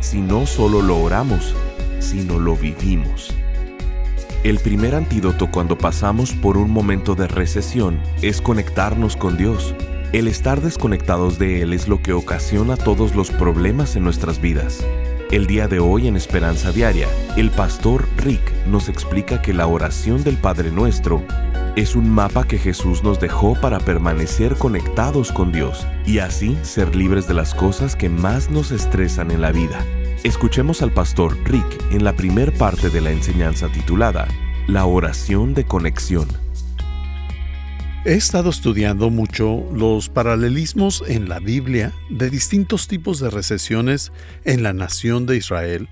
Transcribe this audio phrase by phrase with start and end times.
[0.00, 1.54] si no solo lo oramos,
[2.00, 3.34] sino lo vivimos.
[4.44, 9.74] El primer antídoto cuando pasamos por un momento de recesión es conectarnos con Dios.
[10.12, 14.86] El estar desconectados de Él es lo que ocasiona todos los problemas en nuestras vidas.
[15.30, 20.24] El día de hoy en Esperanza Diaria, el pastor Rick nos explica que la oración
[20.24, 21.22] del Padre Nuestro
[21.78, 26.96] es un mapa que Jesús nos dejó para permanecer conectados con Dios y así ser
[26.96, 29.86] libres de las cosas que más nos estresan en la vida.
[30.24, 34.26] Escuchemos al pastor Rick en la primer parte de la enseñanza titulada
[34.66, 36.26] La oración de conexión.
[38.04, 44.10] He estado estudiando mucho los paralelismos en la Biblia de distintos tipos de recesiones
[44.44, 45.88] en la nación de Israel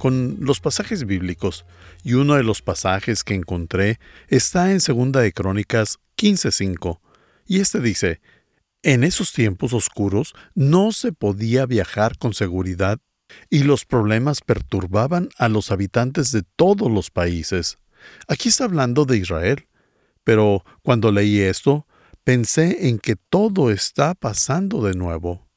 [0.00, 1.66] con los pasajes bíblicos,
[2.02, 3.98] y uno de los pasajes que encontré
[4.28, 7.00] está en Segunda de Crónicas 15:5,
[7.46, 8.20] y este dice:
[8.82, 12.98] En esos tiempos oscuros no se podía viajar con seguridad
[13.48, 17.78] y los problemas perturbaban a los habitantes de todos los países.
[18.28, 19.68] Aquí está hablando de Israel,
[20.24, 21.86] pero cuando leí esto,
[22.24, 25.48] pensé en que todo está pasando de nuevo.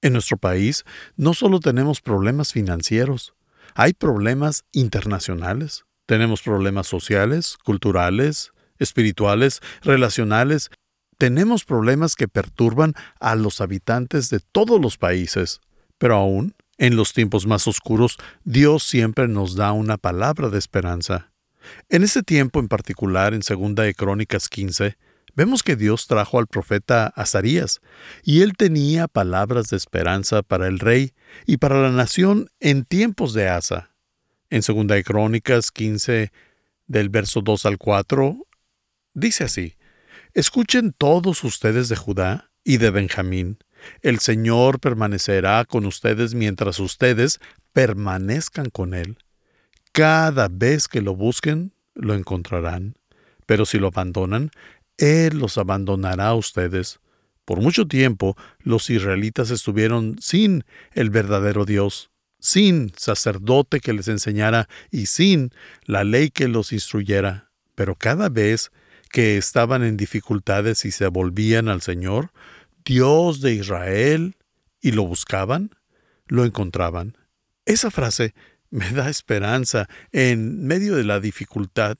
[0.00, 0.84] En nuestro país
[1.16, 3.34] no solo tenemos problemas financieros,
[3.78, 10.70] hay problemas internacionales, tenemos problemas sociales, culturales, espirituales, relacionales,
[11.16, 15.60] tenemos problemas que perturban a los habitantes de todos los países,
[15.96, 21.30] pero aún en los tiempos más oscuros, Dios siempre nos da una palabra de esperanza.
[21.88, 24.98] En ese tiempo en particular, en Segunda de Crónicas 15,
[25.38, 27.80] vemos que Dios trajo al profeta Azarías,
[28.24, 31.12] y él tenía palabras de esperanza para el rey
[31.46, 33.94] y para la nación en tiempos de Asa.
[34.50, 36.32] En 2 de Crónicas 15,
[36.88, 38.48] del verso 2 al 4,
[39.14, 39.76] dice así,
[40.34, 43.58] Escuchen todos ustedes de Judá y de Benjamín,
[44.02, 47.38] el Señor permanecerá con ustedes mientras ustedes
[47.72, 49.18] permanezcan con Él.
[49.92, 52.96] Cada vez que lo busquen, lo encontrarán,
[53.46, 54.50] pero si lo abandonan,
[54.98, 57.00] él los abandonará a ustedes.
[57.44, 64.68] Por mucho tiempo los israelitas estuvieron sin el verdadero Dios, sin sacerdote que les enseñara
[64.90, 65.50] y sin
[65.84, 67.50] la ley que los instruyera.
[67.74, 68.70] Pero cada vez
[69.10, 72.32] que estaban en dificultades y se volvían al Señor,
[72.84, 74.36] Dios de Israel,
[74.80, 75.74] y lo buscaban,
[76.26, 77.16] lo encontraban.
[77.64, 78.34] Esa frase
[78.70, 81.98] me da esperanza en medio de la dificultad,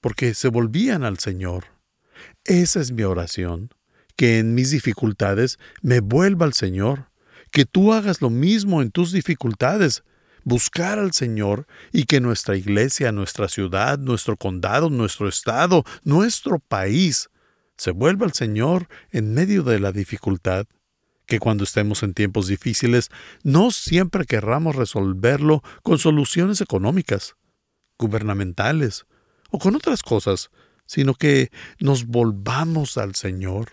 [0.00, 1.77] porque se volvían al Señor.
[2.44, 3.70] Esa es mi oración,
[4.16, 7.10] que en mis dificultades me vuelva al Señor,
[7.52, 10.02] que tú hagas lo mismo en tus dificultades,
[10.44, 17.28] buscar al Señor y que nuestra iglesia, nuestra ciudad, nuestro condado, nuestro estado, nuestro país
[17.76, 20.66] se vuelva al Señor en medio de la dificultad,
[21.26, 23.10] que cuando estemos en tiempos difíciles
[23.44, 27.36] no siempre querramos resolverlo con soluciones económicas,
[27.98, 29.06] gubernamentales
[29.50, 30.50] o con otras cosas,
[30.88, 33.72] sino que nos volvamos al Señor.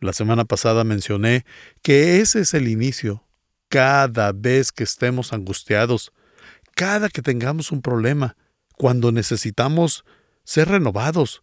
[0.00, 1.46] La semana pasada mencioné
[1.82, 3.24] que ese es el inicio.
[3.68, 6.12] Cada vez que estemos angustiados,
[6.74, 8.36] cada que tengamos un problema,
[8.76, 10.04] cuando necesitamos
[10.44, 11.42] ser renovados,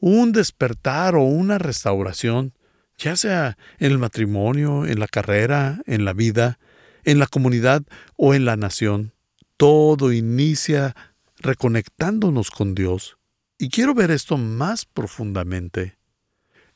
[0.00, 2.54] un despertar o una restauración,
[2.96, 6.58] ya sea en el matrimonio, en la carrera, en la vida,
[7.04, 7.82] en la comunidad
[8.16, 9.12] o en la nación,
[9.58, 10.96] todo inicia
[11.36, 13.18] reconectándonos con Dios.
[13.58, 15.96] Y quiero ver esto más profundamente.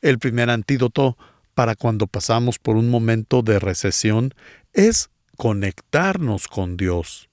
[0.01, 1.19] El primer antídoto
[1.55, 4.35] para cuando pasamos por un momento de recesión
[4.73, 7.29] es conectarnos con Dios.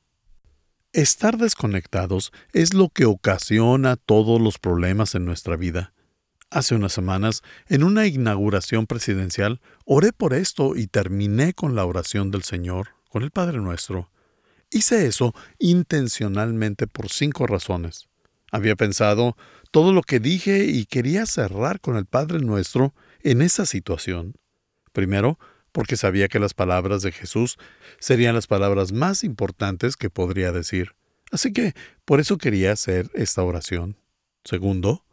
[0.91, 5.93] Estar desconectados es lo que ocasiona todos los problemas en nuestra vida.
[6.49, 12.31] Hace unas semanas, en una inauguración presidencial, oré por esto y terminé con la oración
[12.31, 14.09] del Señor, con el Padre Nuestro.
[14.71, 18.07] Hice eso intencionalmente por cinco razones.
[18.51, 19.35] Había pensado
[19.71, 24.35] todo lo que dije y quería cerrar con el Padre Nuestro en esa situación.
[24.93, 25.37] Primero,
[25.71, 27.57] porque sabía que las palabras de Jesús
[27.99, 30.95] serían las palabras más importantes que podría decir.
[31.31, 31.73] Así que
[32.05, 33.97] por eso quería hacer esta oración.
[34.43, 35.05] Segundo,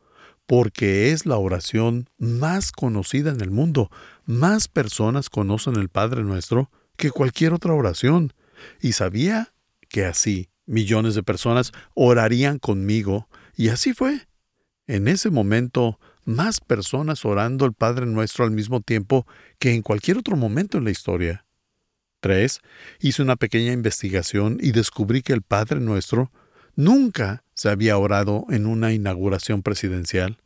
[0.47, 3.91] porque es la oración más conocida en el mundo.
[4.25, 8.33] Más personas conocen el Padre Nuestro que cualquier otra oración.
[8.81, 9.53] y sabía
[9.89, 14.27] que así millones de personas orarían conmigo, y así fue.
[14.87, 19.27] En ese momento, más personas orando el Padre Nuestro al mismo tiempo
[19.59, 21.47] que en cualquier otro momento en la historia.
[22.21, 22.61] 3.
[23.01, 26.33] Hice una pequeña investigación y descubrí que el Padre Nuestro
[26.75, 30.39] nunca se había orado en una inauguración presidencial,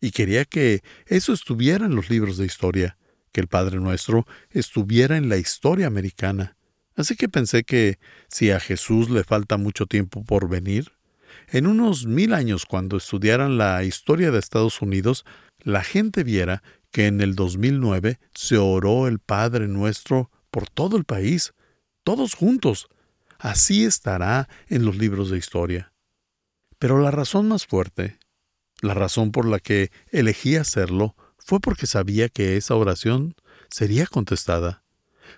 [0.00, 2.98] y quería que eso estuviera en los libros de historia,
[3.32, 6.56] que el Padre Nuestro estuviera en la historia americana.
[6.96, 7.98] Así que pensé que
[8.28, 10.92] si a Jesús le falta mucho tiempo por venir,
[11.48, 15.24] en unos mil años cuando estudiaran la historia de Estados Unidos,
[15.58, 21.04] la gente viera que en el 2009 se oró el Padre Nuestro por todo el
[21.04, 21.52] país,
[22.04, 22.88] todos juntos.
[23.38, 25.92] Así estará en los libros de historia.
[26.78, 28.18] Pero la razón más fuerte,
[28.80, 33.34] la razón por la que elegí hacerlo, fue porque sabía que esa oración
[33.68, 34.83] sería contestada,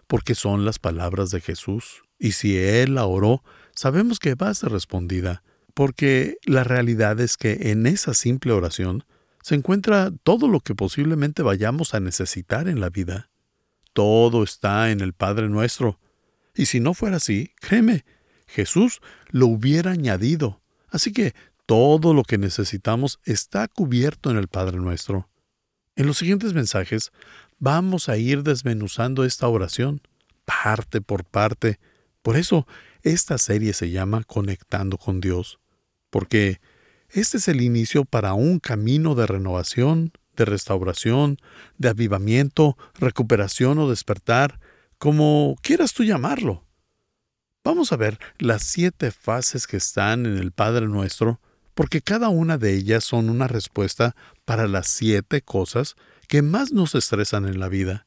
[0.06, 3.42] porque son las palabras de Jesús, y si Él la oró,
[3.74, 5.42] sabemos que va a ser respondida,
[5.74, 9.04] porque la realidad es que en esa simple oración
[9.42, 13.30] se encuentra todo lo que posiblemente vayamos a necesitar en la vida.
[13.92, 16.00] Todo está en el Padre nuestro.
[16.54, 18.04] Y si no fuera así, créeme,
[18.46, 20.60] Jesús lo hubiera añadido.
[20.88, 21.34] Así que
[21.66, 25.28] todo lo que necesitamos está cubierto en el Padre nuestro.
[25.94, 27.12] En los siguientes mensajes
[27.58, 30.00] vamos a ir desmenuzando esta oración,
[30.44, 31.78] parte por parte.
[32.22, 32.66] Por eso,
[33.02, 35.58] esta serie se llama Conectando con Dios
[36.16, 36.60] porque
[37.10, 41.36] este es el inicio para un camino de renovación, de restauración,
[41.76, 44.58] de avivamiento, recuperación o despertar,
[44.96, 46.64] como quieras tú llamarlo.
[47.64, 51.38] Vamos a ver las siete fases que están en el Padre Nuestro,
[51.74, 54.16] porque cada una de ellas son una respuesta
[54.46, 58.06] para las siete cosas que más nos estresan en la vida,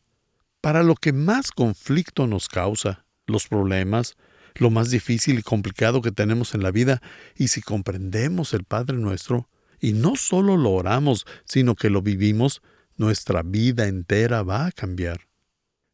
[0.62, 4.16] para lo que más conflicto nos causa, los problemas,
[4.56, 7.02] lo más difícil y complicado que tenemos en la vida,
[7.36, 9.50] y si comprendemos el Padre nuestro,
[9.80, 12.62] y no solo lo oramos, sino que lo vivimos,
[12.98, 15.30] nuestra vida entera va a cambiar.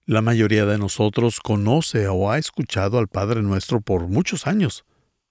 [0.07, 4.85] La mayoría de nosotros conoce o ha escuchado al Padre nuestro por muchos años,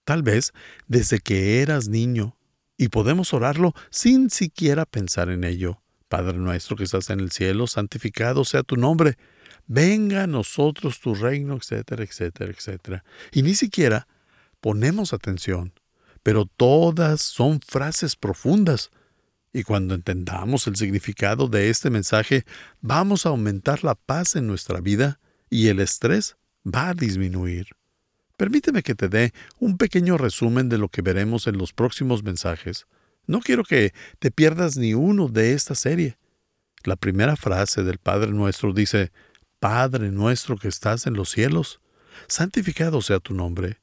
[0.05, 0.53] tal vez
[0.87, 2.37] desde que eras niño,
[2.77, 5.84] y podemos orarlo sin siquiera pensar en ello.
[6.15, 9.17] Padre nuestro que estás en el cielo, santificado sea tu nombre
[9.67, 13.05] venga a nosotros tu reino, etcétera, etcétera, etcétera.
[13.33, 14.07] Y ni siquiera
[14.61, 15.73] ponemos atención,
[16.23, 18.93] pero todas son frases profundas.
[19.53, 22.45] Y cuando entendamos el significado de este mensaje,
[22.81, 25.19] vamos a aumentar la paz en nuestra vida
[25.51, 27.71] y el estrés va a disminuir.
[28.37, 32.87] Permíteme que te dé un pequeño resumen de lo que veremos en los próximos mensajes.
[33.27, 36.19] No quiero que te pierdas ni uno de esta serie.
[36.85, 39.13] La primera frase del Padre Nuestro dice,
[39.59, 41.81] Padre nuestro que estás en los cielos,
[42.27, 43.79] santificado sea tu nombre.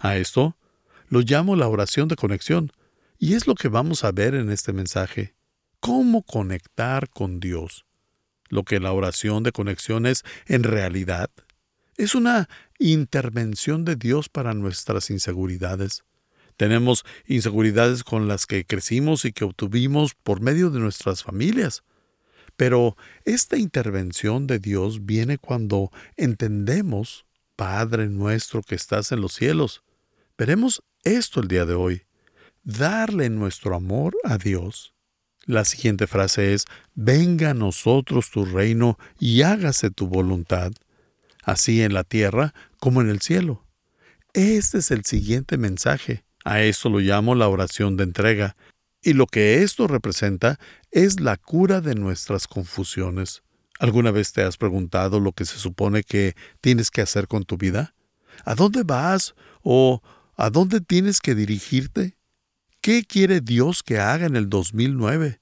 [0.00, 0.56] A esto
[1.08, 2.72] lo llamo la oración de conexión,
[3.18, 5.34] y es lo que vamos a ver en este mensaje.
[5.80, 7.84] ¿Cómo conectar con Dios?
[8.48, 11.30] Lo que la oración de conexión es en realidad
[11.96, 16.04] es una intervención de Dios para nuestras inseguridades.
[16.56, 21.84] Tenemos inseguridades con las que crecimos y que obtuvimos por medio de nuestras familias.
[22.56, 29.82] Pero esta intervención de Dios viene cuando entendemos, Padre nuestro que estás en los cielos.
[30.36, 32.02] Veremos esto el día de hoy.
[32.64, 34.94] Darle nuestro amor a Dios.
[35.44, 36.64] La siguiente frase es,
[36.94, 40.72] venga a nosotros tu reino y hágase tu voluntad,
[41.44, 43.64] así en la tierra como en el cielo.
[44.32, 46.25] Este es el siguiente mensaje.
[46.46, 48.54] A esto lo llamo la oración de entrega.
[49.02, 50.60] Y lo que esto representa
[50.92, 53.42] es la cura de nuestras confusiones.
[53.80, 57.56] ¿Alguna vez te has preguntado lo que se supone que tienes que hacer con tu
[57.56, 57.96] vida?
[58.44, 59.34] ¿A dónde vas
[59.64, 60.02] o
[60.36, 62.16] a dónde tienes que dirigirte?
[62.80, 65.40] ¿Qué quiere Dios que haga en el 2009?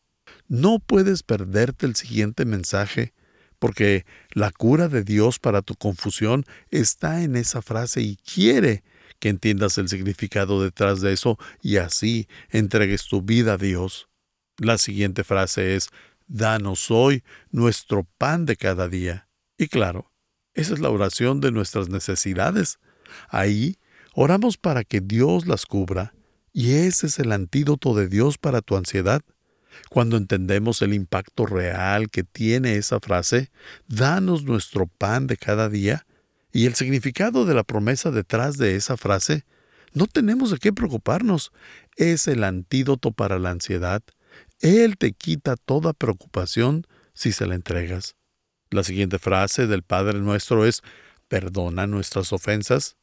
[0.49, 3.13] No puedes perderte el siguiente mensaje,
[3.59, 8.83] porque la cura de Dios para tu confusión está en esa frase y quiere
[9.25, 14.11] que entiendas el significado detrás de eso y así entregues tu vida a Dios.
[14.59, 15.89] La siguiente frase es,
[16.27, 19.31] Danos hoy nuestro pan de cada día.
[19.57, 20.13] Y claro,
[20.53, 22.81] esa es la oración de nuestras necesidades.
[23.31, 23.79] Ahí
[24.13, 26.13] oramos para que Dios las cubra,
[26.53, 29.23] y ese es el antídoto de Dios para tu ansiedad.
[29.89, 33.51] Cuando entendemos el impacto real que tiene esa frase,
[33.89, 36.05] danos nuestro pan de cada día,
[36.55, 39.45] y el significado de la promesa detrás de esa frase,
[39.93, 41.53] no tenemos de qué preocuparnos.
[41.97, 44.05] Es el antídoto para la ansiedad.
[44.61, 48.15] Él te quita toda preocupación si se la entregas.
[48.71, 50.83] La siguiente frase del Padre nuestro es,
[51.27, 52.97] perdona nuestras ofensas.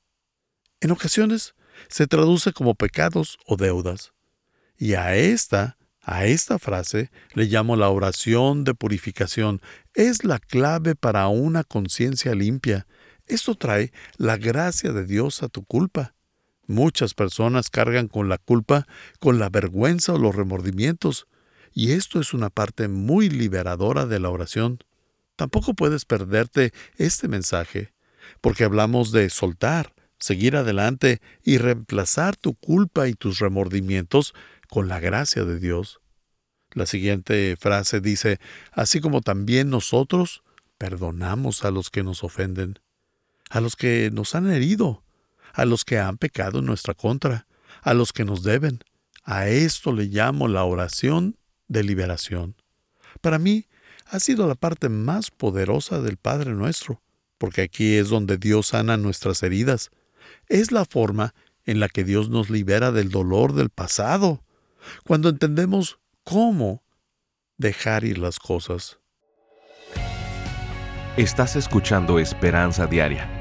[0.80, 1.54] En ocasiones
[1.90, 4.14] se traduce como pecados o deudas.
[4.78, 9.62] Y a esta, a esta frase le llamo la oración de purificación.
[9.94, 12.88] Es la clave para una conciencia limpia.
[13.28, 16.16] Esto trae la gracia de Dios a tu culpa.
[16.68, 18.88] Muchas personas cargan con la culpa,
[19.20, 21.28] con la vergüenza o los remordimientos,
[21.74, 24.80] y esto es una parte muy liberadora de la oración.
[25.36, 27.94] Tampoco puedes perderte este mensaje,
[28.42, 34.34] porque hablamos de soltar, seguir adelante y reemplazar tu culpa y tus remordimientos
[34.70, 36.00] con la gracia de Dios.
[36.74, 38.40] La siguiente frase dice,
[38.72, 40.44] así como también nosotros
[40.78, 42.80] perdonamos a los que nos ofenden,
[43.52, 45.04] a los que nos han herido,
[45.54, 47.48] a los que han pecado en nuestra contra,
[47.82, 48.80] a los que nos deben.
[49.24, 52.56] A esto le llamo la oración de liberación.
[53.20, 53.68] Para mí
[54.06, 57.02] ha sido la parte más poderosa del Padre nuestro,
[57.38, 59.92] porque aquí es donde Dios sana nuestras heridas.
[60.48, 64.44] Es la forma en la que Dios nos libera del dolor del pasado,
[65.06, 66.84] cuando entendemos cómo
[67.58, 69.00] dejar ir las cosas.
[71.18, 73.41] Estás escuchando Esperanza Diaria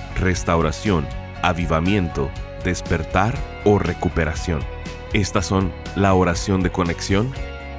[0.21, 1.05] restauración,
[1.41, 2.29] avivamiento,
[2.63, 3.35] despertar
[3.65, 4.61] o recuperación.
[5.13, 7.31] Estas son la oración de conexión,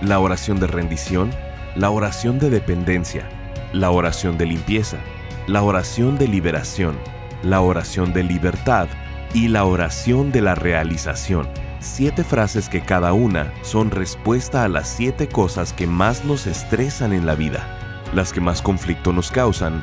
[0.02, 1.30] la oración de rendición,
[1.75, 3.26] la oración de dependencia,
[3.72, 4.99] la oración de limpieza,
[5.46, 6.99] la oración de liberación,
[7.42, 8.88] la oración de libertad
[9.32, 11.49] y la oración de la realización.
[11.80, 17.12] Siete frases que cada una son respuesta a las siete cosas que más nos estresan
[17.12, 17.66] en la vida,
[18.14, 19.82] las que más conflicto nos causan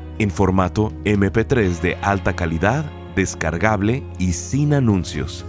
[0.21, 2.85] en formato MP3 de alta calidad,
[3.15, 5.43] descargable y sin anuncios.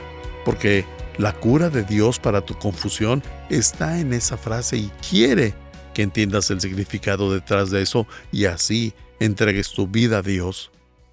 [0.44, 0.84] porque
[1.18, 5.54] la cura de Dios para tu confusión está en esa frase y quiere
[5.94, 10.70] que entiendas el significado detrás de eso y así entregues tu vida a Dios.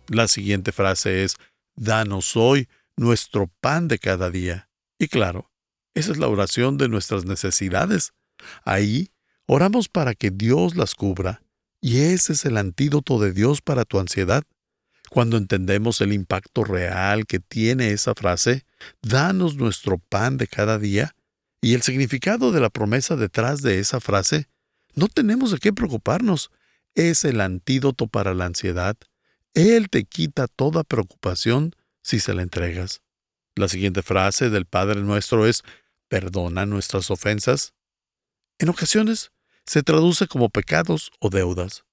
[0.07, 1.35] La siguiente frase es,
[1.75, 4.69] Danos hoy nuestro pan de cada día.
[4.97, 5.51] Y claro,
[5.93, 8.13] esa es la oración de nuestras necesidades.
[8.63, 9.11] Ahí
[9.45, 11.43] oramos para que Dios las cubra,
[11.81, 14.43] y ese es el antídoto de Dios para tu ansiedad.
[15.09, 18.65] Cuando entendemos el impacto real que tiene esa frase,
[19.01, 21.15] danos nuestro pan de cada día,
[21.61, 24.47] y el significado de la promesa detrás de esa frase,
[24.95, 26.51] no tenemos de qué preocuparnos.
[26.95, 28.95] Es el antídoto para la ansiedad.
[29.53, 33.01] Él te quita toda preocupación si se la entregas.
[33.55, 35.63] La siguiente frase del Padre nuestro es,
[36.07, 37.73] perdona nuestras ofensas.
[38.59, 39.31] En ocasiones
[39.65, 41.85] se traduce como pecados o deudas.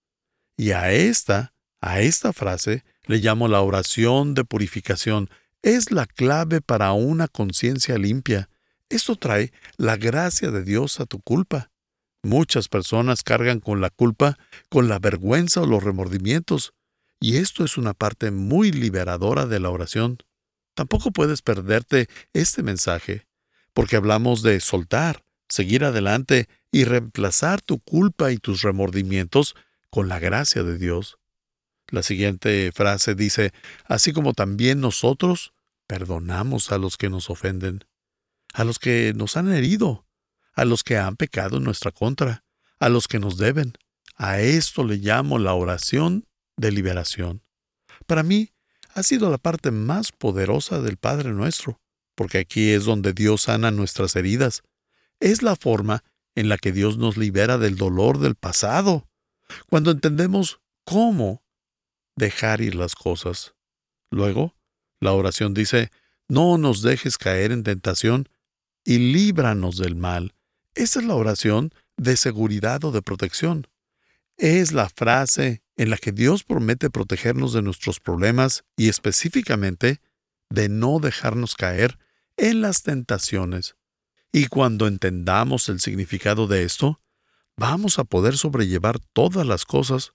[0.56, 5.30] Y a esta, a esta frase, le llamo la oración de purificación.
[5.62, 8.48] Es la clave para una conciencia limpia.
[8.88, 11.70] Esto trae la gracia de Dios a tu culpa.
[12.22, 16.72] Muchas personas cargan con la culpa, con la vergüenza o los remordimientos,
[17.20, 20.18] y esto es una parte muy liberadora de la oración.
[20.74, 23.26] Tampoco puedes perderte este mensaje,
[23.72, 29.54] porque hablamos de soltar, seguir adelante y reemplazar tu culpa y tus remordimientos
[29.90, 31.18] con la gracia de Dios.
[31.94, 33.52] La siguiente frase dice,
[33.86, 35.54] así como también nosotros
[35.86, 37.84] Perdonamos a los que nos ofenden,
[38.54, 40.06] a los que nos han herido,
[40.54, 42.44] a los que han pecado en nuestra contra,
[42.78, 43.74] a los que nos deben.
[44.16, 47.42] A esto le llamo la oración de liberación.
[48.06, 48.52] Para mí,
[48.94, 51.80] ha sido la parte más poderosa del Padre nuestro,
[52.14, 54.62] porque aquí es donde Dios sana nuestras heridas.
[55.20, 56.02] Es la forma
[56.34, 59.08] en la que Dios nos libera del dolor del pasado.
[59.68, 61.43] Cuando entendemos cómo
[62.16, 63.54] dejar ir las cosas.
[64.10, 64.54] Luego,
[65.00, 65.90] la oración dice,
[66.28, 68.28] no nos dejes caer en tentación
[68.84, 70.34] y líbranos del mal.
[70.74, 73.66] Esa es la oración de seguridad o de protección.
[74.36, 80.00] Es la frase en la que Dios promete protegernos de nuestros problemas y específicamente
[80.50, 81.98] de no dejarnos caer
[82.36, 83.76] en las tentaciones.
[84.32, 87.00] Y cuando entendamos el significado de esto,
[87.56, 90.14] vamos a poder sobrellevar todas las cosas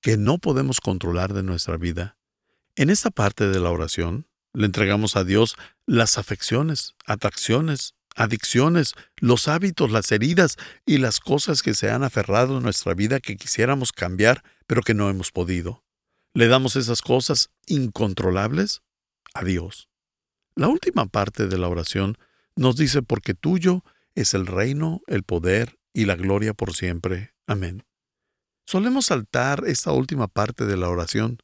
[0.00, 2.16] que no podemos controlar de nuestra vida.
[2.74, 9.48] En esta parte de la oración, le entregamos a Dios las afecciones, atracciones, adicciones, los
[9.48, 13.92] hábitos, las heridas y las cosas que se han aferrado en nuestra vida que quisiéramos
[13.92, 15.84] cambiar, pero que no hemos podido.
[16.34, 18.82] Le damos esas cosas incontrolables
[19.34, 19.88] a Dios.
[20.54, 22.18] La última parte de la oración
[22.56, 23.84] nos dice, porque tuyo
[24.14, 27.34] es el reino, el poder y la gloria por siempre.
[27.46, 27.85] Amén.
[28.66, 31.38] Solemos saltar esta última parte de la oración,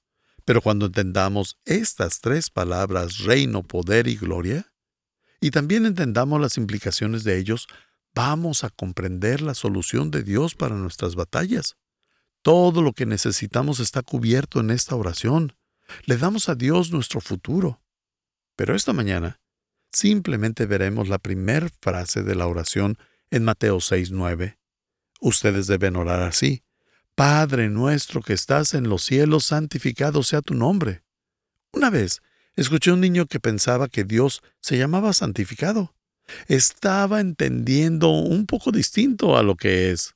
[0.45, 4.73] pero cuando entendamos estas tres palabras, reino, poder y gloria,
[5.41, 7.69] y también entendamos las implicaciones de ellos,
[8.13, 11.77] vamos a comprender la solución de Dios para nuestras batallas.
[12.43, 15.55] Todo lo que necesitamos está cubierto en esta oración.
[16.07, 17.81] Le damos a Dios nuestro futuro.
[18.57, 19.41] Pero esta mañana
[19.93, 22.99] simplemente veremos la primera frase de la oración
[23.31, 24.59] en Mateo 6:9.
[25.21, 26.65] Ustedes deben orar así.
[27.15, 31.03] Padre nuestro que estás en los cielos, santificado sea tu nombre.
[31.73, 32.23] Una vez
[32.55, 35.95] Escuché a un niño que pensaba que Dios se llamaba santificado.
[36.49, 40.15] Estaba entendiendo un poco distinto a lo que es.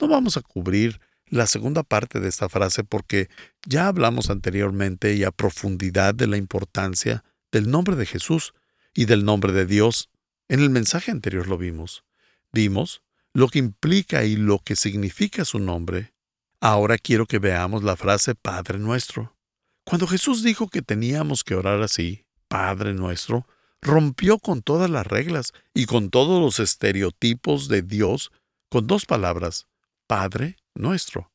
[0.00, 3.28] No vamos a cubrir la segunda parte de esta frase porque
[3.66, 8.54] ya hablamos anteriormente y a profundidad de la importancia del nombre de Jesús
[8.94, 10.08] y del nombre de Dios.
[10.48, 12.04] En el mensaje anterior lo vimos.
[12.50, 13.01] Vimos
[13.34, 16.12] lo que implica y lo que significa su nombre.
[16.60, 19.36] Ahora quiero que veamos la frase Padre nuestro.
[19.84, 23.46] Cuando Jesús dijo que teníamos que orar así, Padre nuestro,
[23.80, 28.30] rompió con todas las reglas y con todos los estereotipos de Dios
[28.70, 29.66] con dos palabras,
[30.06, 31.32] Padre nuestro.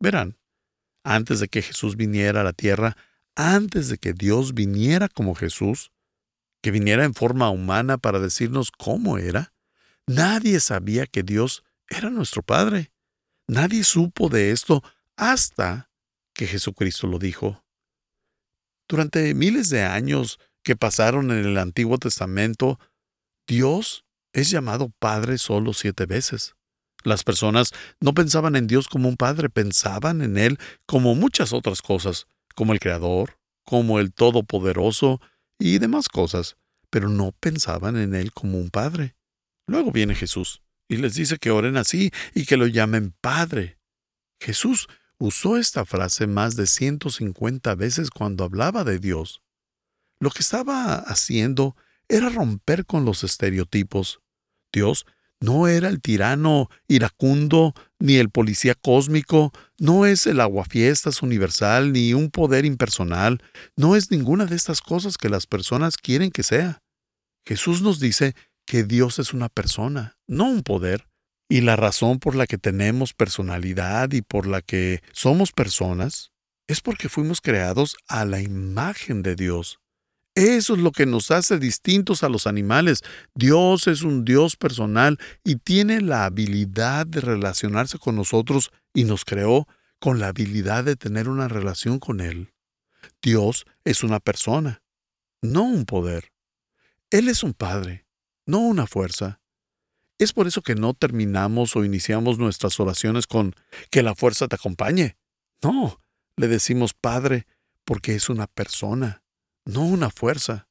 [0.00, 0.38] Verán,
[1.04, 2.96] antes de que Jesús viniera a la tierra,
[3.36, 5.92] antes de que Dios viniera como Jesús,
[6.62, 9.52] que viniera en forma humana para decirnos cómo era,
[10.06, 12.92] nadie sabía que Dios era nuestro Padre.
[13.48, 14.82] Nadie supo de esto
[15.16, 15.90] hasta
[16.32, 17.64] que Jesucristo lo dijo.
[18.88, 22.78] Durante miles de años que pasaron en el Antiguo Testamento,
[23.46, 26.54] Dios es llamado Padre solo siete veces.
[27.02, 31.82] Las personas no pensaban en Dios como un Padre, pensaban en Él como muchas otras
[31.82, 35.20] cosas, como el Creador, como el Todopoderoso
[35.58, 36.56] y demás cosas,
[36.90, 39.16] pero no pensaban en Él como un Padre.
[39.70, 43.78] Luego viene Jesús y les dice que oren así y que lo llamen Padre.
[44.40, 49.42] Jesús usó esta frase más de 150 veces cuando hablaba de Dios.
[50.18, 51.76] Lo que estaba haciendo
[52.08, 54.20] era romper con los estereotipos.
[54.72, 55.06] Dios
[55.38, 62.12] no era el tirano iracundo, ni el policía cósmico, no es el aguafiestas universal, ni
[62.12, 63.40] un poder impersonal,
[63.76, 66.82] no es ninguna de estas cosas que las personas quieren que sea.
[67.46, 68.34] Jesús nos dice
[68.70, 71.08] que Dios es una persona, no un poder.
[71.48, 76.30] Y la razón por la que tenemos personalidad y por la que somos personas
[76.68, 79.80] es porque fuimos creados a la imagen de Dios.
[80.36, 83.00] Eso es lo que nos hace distintos a los animales.
[83.34, 89.24] Dios es un Dios personal y tiene la habilidad de relacionarse con nosotros y nos
[89.24, 89.66] creó
[89.98, 92.52] con la habilidad de tener una relación con Él.
[93.20, 94.84] Dios es una persona,
[95.42, 96.30] no un poder.
[97.10, 98.06] Él es un Padre,
[98.50, 99.40] no una fuerza.
[100.18, 103.54] Es por eso que no terminamos o iniciamos nuestras oraciones con
[103.90, 105.16] que la fuerza te acompañe.
[105.62, 106.00] No,
[106.36, 107.46] le decimos Padre
[107.84, 109.22] porque es una persona,
[109.64, 110.68] no una fuerza.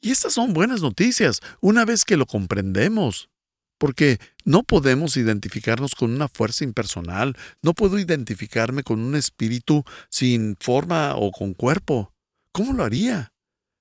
[0.00, 3.30] Y estas son buenas noticias una vez que lo comprendemos.
[3.78, 10.56] Porque no podemos identificarnos con una fuerza impersonal, no puedo identificarme con un espíritu sin
[10.60, 12.12] forma o con cuerpo.
[12.52, 13.32] ¿Cómo lo haría?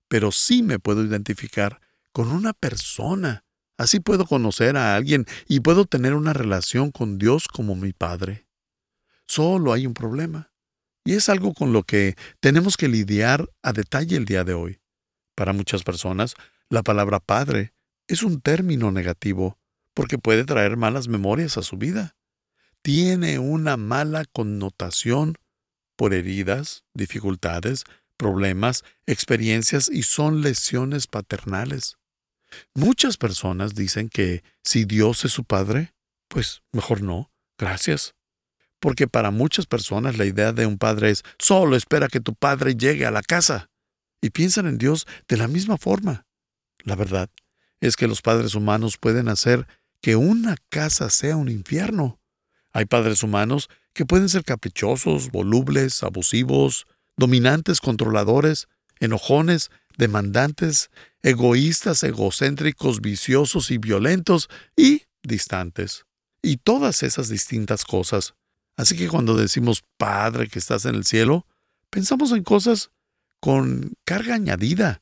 [0.08, 1.80] Pero sí me puedo identificar
[2.14, 3.44] con una persona
[3.78, 8.48] Así puedo conocer a alguien y puedo tener una relación con Dios como mi Padre.
[9.26, 10.52] Solo hay un problema,
[11.04, 14.80] y es algo con lo que tenemos que lidiar a detalle el día de hoy.
[15.36, 16.36] Para muchas personas,
[16.70, 17.74] la palabra padre
[18.08, 19.60] es un término negativo
[19.94, 22.16] porque puede traer malas memorias a su vida.
[22.84, 25.38] Tiene una mala connotación
[25.96, 27.86] por heridas, dificultades,
[28.18, 31.98] problemas, experiencias y son lesiones paternales.
[32.74, 35.94] Muchas personas dicen que si Dios es su padre,
[36.28, 38.16] pues mejor no, gracias.
[38.80, 42.76] Porque para muchas personas la idea de un padre es solo espera que tu padre
[42.76, 43.70] llegue a la casa.
[44.22, 46.26] Y piensan en Dios de la misma forma.
[46.80, 47.30] La verdad
[47.82, 49.68] es que los padres humanos pueden hacer
[50.02, 52.20] que una casa sea un infierno.
[52.72, 58.68] Hay padres humanos que pueden ser caprichosos, volubles, abusivos, dominantes, controladores,
[59.00, 60.90] enojones, demandantes,
[61.22, 66.06] egoístas, egocéntricos, viciosos y violentos y distantes.
[66.42, 68.36] Y todas esas distintas cosas.
[68.76, 71.48] Así que cuando decimos Padre que estás en el cielo,
[71.90, 72.92] pensamos en cosas
[73.40, 75.02] con carga añadida,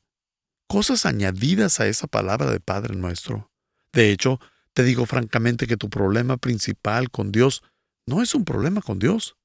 [0.68, 3.50] cosas añadidas a esa palabra de Padre nuestro.
[3.92, 4.40] De hecho,
[4.72, 7.62] te digo francamente que tu problema principal con Dios
[8.06, 9.36] no es un problema con Dios,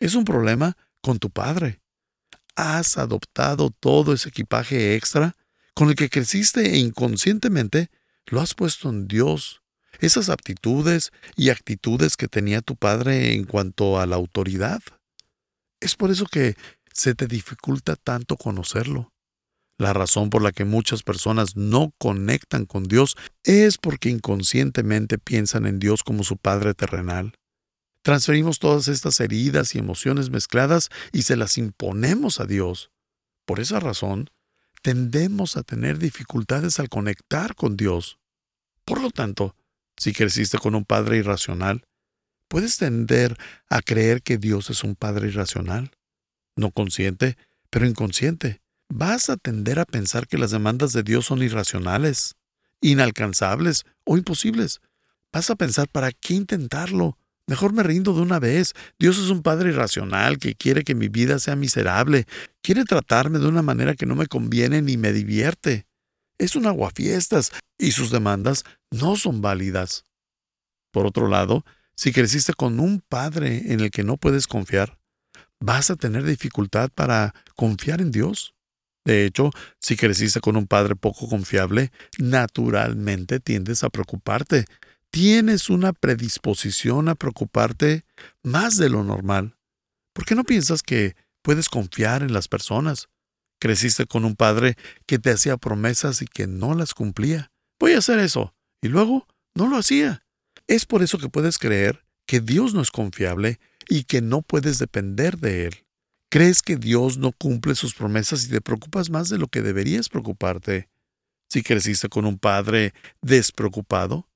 [0.00, 1.80] es un problema con tu Padre.
[2.58, 5.36] Has adoptado todo ese equipaje extra
[5.74, 7.88] con el que creciste e inconscientemente
[8.26, 9.62] lo has puesto en Dios.
[10.00, 14.80] Esas aptitudes y actitudes que tenía tu Padre en cuanto a la autoridad.
[15.78, 16.56] Es por eso que
[16.92, 19.12] se te dificulta tanto conocerlo.
[19.78, 25.64] La razón por la que muchas personas no conectan con Dios es porque inconscientemente piensan
[25.64, 27.37] en Dios como su Padre terrenal.
[28.02, 32.90] Transferimos todas estas heridas y emociones mezcladas y se las imponemos a Dios.
[33.44, 34.30] Por esa razón,
[34.82, 38.18] tendemos a tener dificultades al conectar con Dios.
[38.84, 39.56] Por lo tanto,
[39.96, 41.86] si creciste con un padre irracional,
[42.48, 43.36] puedes tender
[43.68, 45.90] a creer que Dios es un padre irracional,
[46.56, 47.36] no consciente,
[47.70, 52.36] pero inconsciente vas a tender a pensar que las demandas de Dios son irracionales,
[52.80, 54.80] inalcanzables o imposibles.
[55.32, 57.18] Vas a pensar, ¿para qué intentarlo?
[57.48, 58.74] Mejor me rindo de una vez.
[58.98, 62.26] Dios es un Padre irracional que quiere que mi vida sea miserable,
[62.62, 65.86] quiere tratarme de una manera que no me conviene ni me divierte.
[66.38, 70.04] Es un aguafiestas y sus demandas no son válidas.
[70.92, 71.64] Por otro lado,
[71.96, 74.98] si creciste con un Padre en el que no puedes confiar,
[75.58, 78.54] vas a tener dificultad para confiar en Dios.
[79.06, 84.66] De hecho, si creciste con un padre poco confiable, naturalmente tiendes a preocuparte.
[85.10, 88.04] Tienes una predisposición a preocuparte
[88.42, 89.56] más de lo normal.
[90.12, 93.08] ¿Por qué no piensas que puedes confiar en las personas?
[93.60, 97.50] Creciste con un padre que te hacía promesas y que no las cumplía.
[97.80, 98.54] Voy a hacer eso.
[98.82, 100.22] Y luego no lo hacía.
[100.66, 104.78] Es por eso que puedes creer que Dios no es confiable y que no puedes
[104.78, 105.86] depender de Él.
[106.30, 110.10] ¿Crees que Dios no cumple sus promesas y te preocupas más de lo que deberías
[110.10, 110.90] preocuparte?
[111.48, 112.92] Si creciste con un padre
[113.22, 114.27] despreocupado,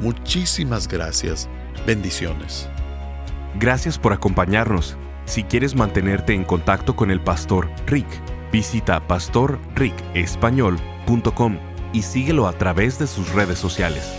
[0.00, 1.48] Muchísimas gracias.
[1.86, 2.68] Bendiciones.
[3.58, 4.96] Gracias por acompañarnos.
[5.24, 8.06] Si quieres mantenerte en contacto con el pastor Rick,
[8.50, 11.58] visita pastorricespañol.com
[11.92, 14.12] y síguelo a través de sus redes sociales.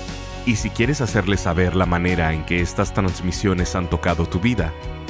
[0.45, 4.73] Y si quieres hacerle saber la manera en que estas transmisiones han tocado tu vida,